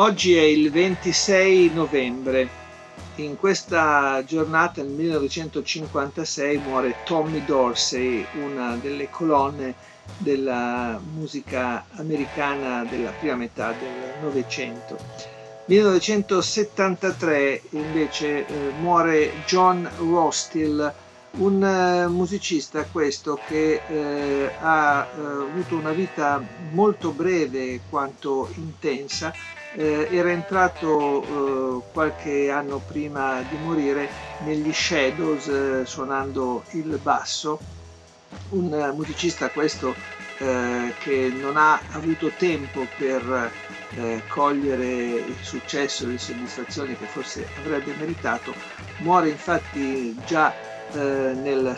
[0.00, 2.48] Oggi è il 26 novembre.
[3.16, 9.74] In questa giornata, nel 1956, muore Tommy Dorsey, una delle colonne
[10.16, 14.96] della musica americana della prima metà del Novecento.
[15.66, 20.94] 1973 invece eh, muore John Rostill,
[21.32, 29.32] un uh, musicista questo che eh, ha eh, avuto una vita molto breve quanto intensa
[29.72, 34.08] eh, era entrato eh, qualche anno prima di morire
[34.38, 37.58] negli Shadows eh, suonando il basso,
[38.50, 39.94] un musicista questo
[40.38, 43.50] eh, che non ha avuto tempo per
[43.96, 48.54] eh, cogliere il successo e le soddisfazioni che forse avrebbe meritato,
[48.98, 50.52] muore infatti già
[50.92, 51.76] eh, nel,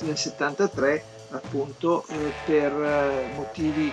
[0.00, 2.04] nel 73 appunto
[2.44, 3.90] per motivi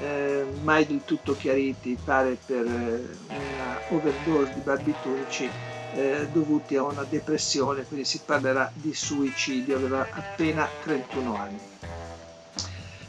[0.00, 5.50] eh, mai del tutto chiariti, pare per eh, una overdose di barbiturici
[5.94, 11.60] eh, dovuti a una depressione, quindi si parlerà di suicidio, aveva appena 31 anni.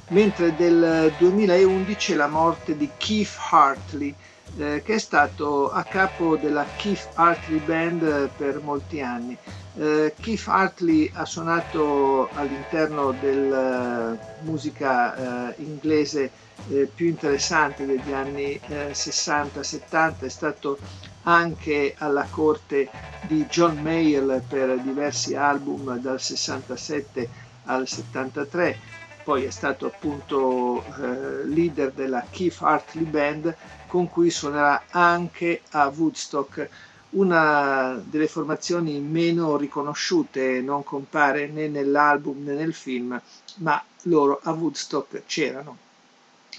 [0.09, 4.13] Mentre del 2011 la morte di Keith Hartley,
[4.57, 9.35] eh, che è stato a capo della Keith Hartley Band per molti anni.
[9.75, 16.29] Eh, Keith Hartley ha suonato all'interno della musica eh, inglese
[16.69, 20.79] eh, più interessante degli anni 60-70, eh, è stato
[21.23, 27.29] anche alla corte di John Mayer per diversi album dal 67
[27.65, 28.77] al 73,
[29.23, 33.55] poi è stato appunto eh, leader della Keith Hartley Band
[33.85, 36.69] con cui suonerà anche a Woodstock
[37.11, 43.21] una delle formazioni meno riconosciute, non compare né nell'album né nel film,
[43.57, 45.82] ma loro a Woodstock c'erano.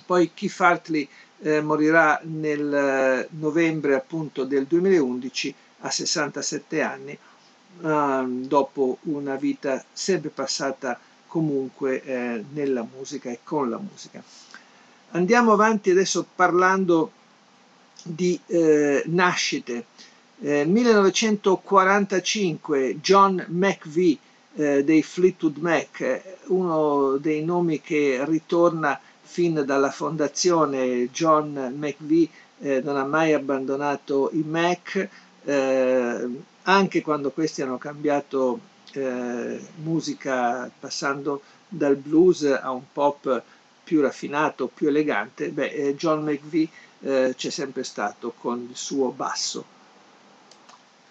[0.04, 1.08] Poi Keith Hartley
[1.40, 9.84] eh, morirà nel eh, novembre appunto del 2011 a 67 anni, eh, dopo una vita
[9.92, 14.22] sempre passata comunque eh, nella musica e con la musica.
[15.10, 17.12] Andiamo avanti adesso parlando
[18.02, 19.84] di eh, nascite.
[20.40, 24.18] Eh, 1945 John McVie
[24.56, 31.10] eh, dei Fleetwood Mac, uno dei nomi che ritorna fin dalla fondazione.
[31.10, 32.28] John McVie
[32.60, 35.08] eh, non ha mai abbandonato i Mac,
[35.44, 36.28] eh,
[36.62, 38.60] anche quando questi hanno cambiato
[38.92, 43.42] eh, musica passando dal blues a un pop
[43.82, 46.68] più raffinato, più elegante, beh, eh, John McVie
[47.00, 49.74] eh, c'è sempre stato con il suo basso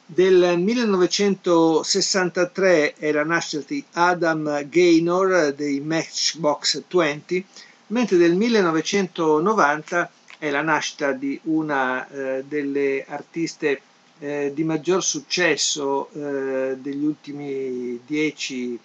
[0.06, 7.46] del 1963 è la nascita di Adam Gaynor dei Matchbox 20,
[7.94, 13.82] mentre del 1990 è la nascita di una eh, delle artiste
[14.20, 18.78] eh, di maggior successo eh, degli ultimi 10-12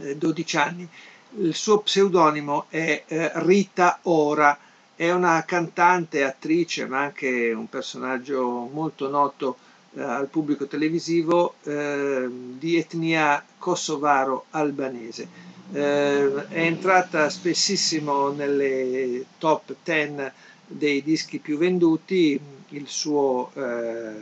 [0.00, 0.88] eh, anni.
[1.38, 4.58] Il suo pseudonimo è eh, Rita Ora,
[4.96, 9.56] è una cantante, attrice, ma anche un personaggio molto noto
[9.94, 15.48] eh, al pubblico televisivo di etnia kosovaro-albanese.
[15.70, 20.32] Eh, è entrata spessissimo nelle top 10
[20.66, 22.40] dei dischi più venduti,
[22.70, 24.12] il suo eh,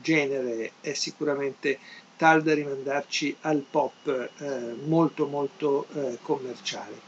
[0.00, 1.78] genere è sicuramente
[2.16, 7.06] tal da rimandarci al pop eh, molto molto eh, commerciale.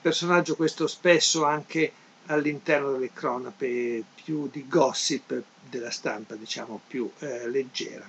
[0.00, 1.92] personaggio questo spesso anche
[2.26, 8.08] all'interno delle cronache più di gossip della stampa, diciamo più eh, leggera.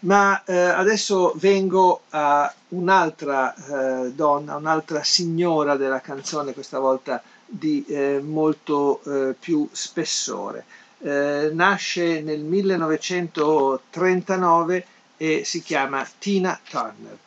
[0.00, 7.84] Ma eh, adesso vengo a un'altra eh, donna, un'altra signora della canzone, questa volta di
[7.86, 10.64] eh, molto eh, più spessore.
[11.02, 14.86] Eh, nasce nel 1939
[15.18, 17.18] e si chiama Tina Turner.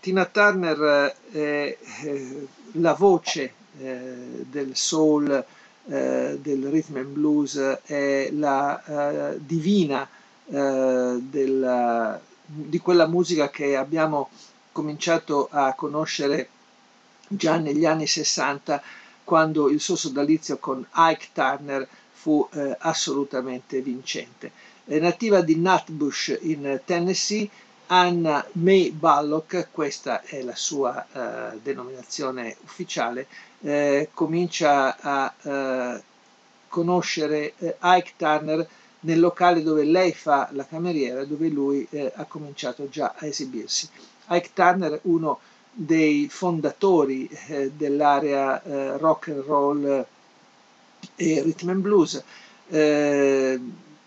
[0.00, 1.76] Tina Turner è
[2.72, 5.44] la voce eh, del soul,
[5.86, 8.82] eh, del rhythm and blues, è la
[10.50, 14.30] eh, della, di quella musica che abbiamo
[14.72, 16.48] cominciato a conoscere
[17.28, 18.82] già negli anni 60
[19.24, 24.50] quando il suo sodalizio con Ike Turner fu eh, assolutamente vincente.
[24.84, 27.48] È nativa di Nutbush in Tennessee,
[27.86, 31.04] Anna May Ballock, questa è la sua
[31.52, 33.26] eh, denominazione ufficiale,
[33.60, 36.02] eh, comincia a eh,
[36.68, 38.66] conoscere eh, Ike Turner
[39.04, 43.88] nel locale dove lei fa la cameriera, dove lui eh, ha cominciato già a esibirsi.
[44.28, 45.40] Ike Turner, uno
[45.72, 50.06] dei fondatori eh, dell'area eh, rock and roll
[51.16, 52.22] e rhythm and blues,
[52.68, 53.60] eh,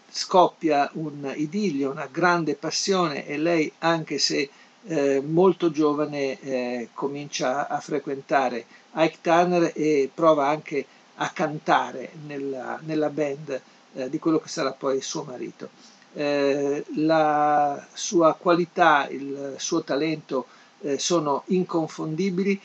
[0.10, 4.50] scoppia un idillio, una grande passione e lei, anche se
[4.88, 12.80] eh, molto giovane, eh, comincia a frequentare Ike Turner e prova anche a cantare nella,
[12.84, 13.62] nella band
[13.96, 15.70] eh, di quello che sarà poi suo marito.
[16.14, 20.46] Eh, la sua qualità, il suo talento
[20.82, 22.60] eh, sono inconfondibili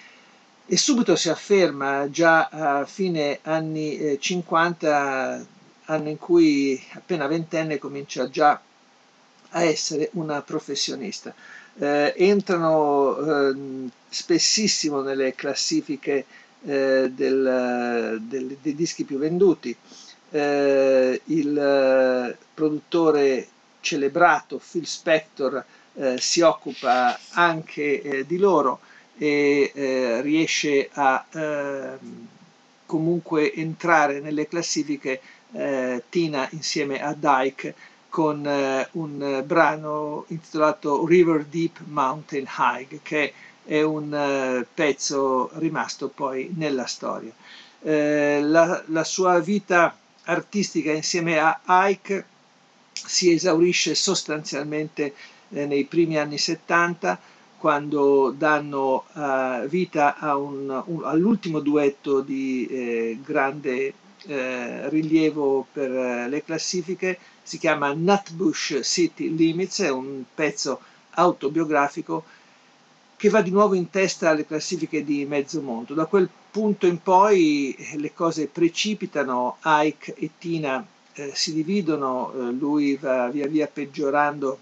[0.67, 5.47] e subito si afferma già a fine anni 50, eh,
[5.87, 8.61] anno in cui appena ventenne comincia già
[9.51, 11.35] a essere una professionista.
[11.77, 13.17] Eh, entrano
[13.51, 16.25] eh, spessissimo nelle classifiche
[16.63, 19.75] eh, del, del, dei dischi più venduti,
[20.31, 23.49] eh, il eh, produttore
[23.81, 28.81] celebrato Phil Spector eh, si occupa anche eh, di loro
[29.19, 32.29] e eh, riesce a ehm,
[32.87, 35.21] comunque entrare nelle classifiche
[35.53, 37.75] eh, Tina insieme a Dyke
[38.09, 38.45] con
[38.93, 43.33] un brano intitolato River Deep Mountain High che
[43.65, 47.31] è un pezzo rimasto poi nella storia.
[47.83, 49.97] La, la sua vita
[50.31, 52.25] artistica insieme a Ike
[52.93, 55.15] si esaurisce sostanzialmente
[55.51, 57.19] eh, nei primi anni 70
[57.59, 63.93] quando danno uh, vita un, un, all'ultimo duetto di eh, grande
[64.27, 70.81] eh, rilievo per eh, le classifiche, si chiama Nutbush City Limits, è un pezzo
[71.11, 72.25] autobiografico
[73.17, 75.93] che va di nuovo in testa alle classifiche di mezzo mondo.
[75.93, 82.33] Da quel punto in poi eh, le cose precipitano, Ike e Tina eh, si dividono,
[82.33, 84.59] eh, lui va via via peggiorando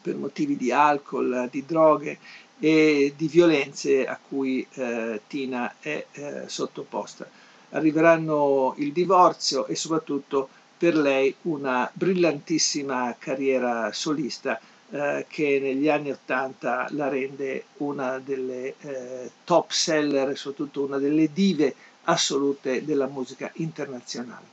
[0.00, 2.18] per motivi di alcol, di droghe
[2.58, 7.28] e di violenze a cui eh, Tina è eh, sottoposta.
[7.70, 14.60] Arriveranno il divorzio e soprattutto per lei una brillantissima carriera solista
[14.90, 20.98] eh, che negli anni Ottanta la rende una delle eh, top seller e soprattutto una
[20.98, 21.74] delle dive
[22.04, 24.46] assolute della musica internazionale.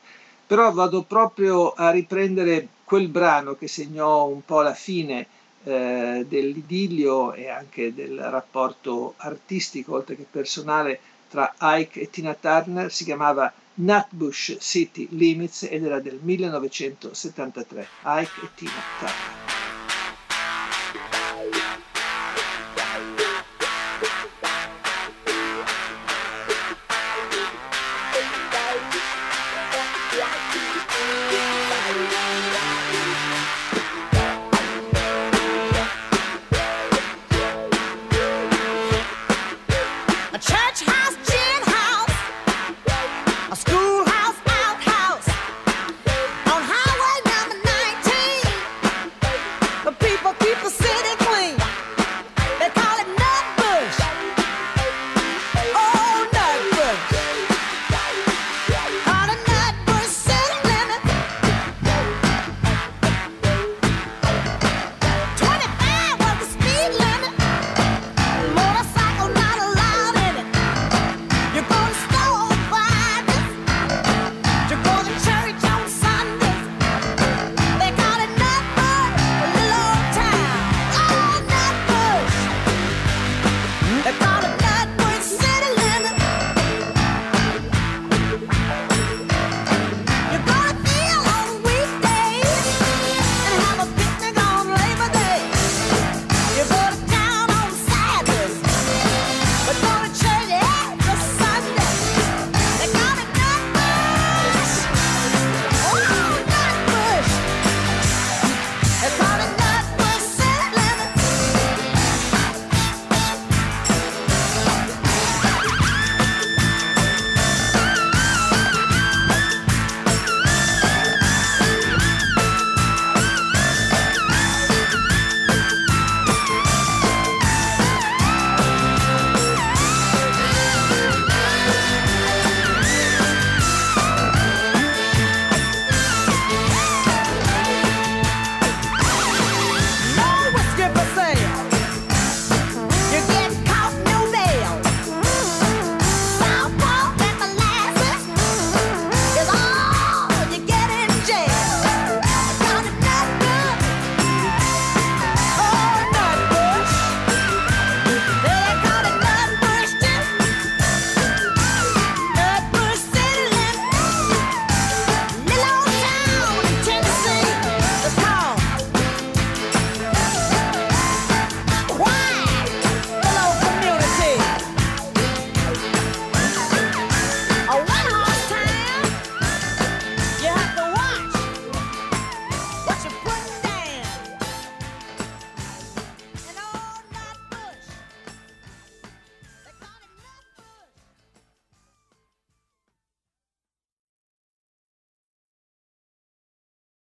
[0.48, 5.28] Però vado proprio a riprendere quel brano che segnò un po' la fine
[5.64, 12.92] eh, dell'idillio e anche del rapporto artistico, oltre che personale, tra Ike e Tina Turner,
[12.92, 17.88] si chiamava Nutbush City Limits ed era del 1973.
[18.04, 19.51] Ike e Tina Turner.